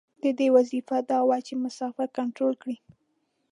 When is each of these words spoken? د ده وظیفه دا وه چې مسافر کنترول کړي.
د 0.23 0.25
ده 0.37 0.47
وظیفه 0.57 0.97
دا 1.11 1.19
وه 1.27 1.37
چې 1.47 1.53
مسافر 1.65 2.07
کنترول 2.17 2.55
کړي. 2.61 2.77